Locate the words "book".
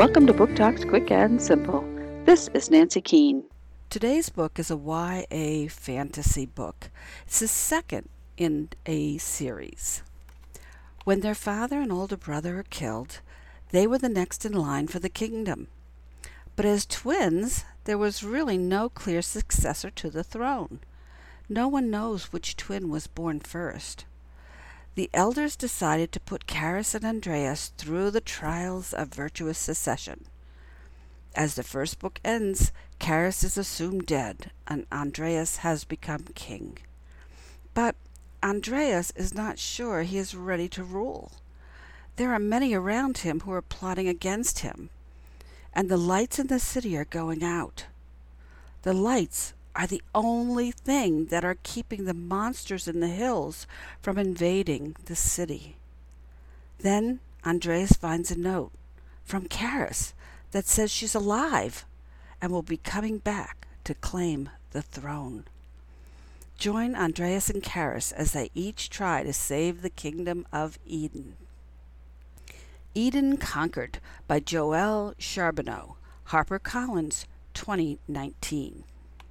0.32-0.56, 4.30-4.58, 6.46-6.88, 32.00-32.18